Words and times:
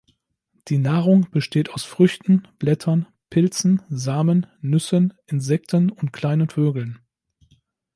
Die 0.69 0.79
Nahrung 0.79 1.29
besteht 1.29 1.69
aus 1.73 1.83
Früchten, 1.83 2.47
Blättern, 2.57 3.05
Pilzen, 3.29 3.83
Samen, 3.87 4.47
Nüssen, 4.59 5.13
Insekten 5.27 5.91
und 5.91 6.11
kleinen 6.11 6.49
Vögeln. 6.49 7.01